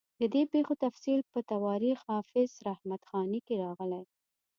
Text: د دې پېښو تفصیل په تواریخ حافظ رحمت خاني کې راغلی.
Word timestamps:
د 0.19 0.21
دې 0.33 0.43
پېښو 0.51 0.73
تفصیل 0.83 1.19
په 1.31 1.39
تواریخ 1.51 1.97
حافظ 2.11 2.49
رحمت 2.69 3.01
خاني 3.09 3.39
کې 3.47 3.55
راغلی. 3.63 4.03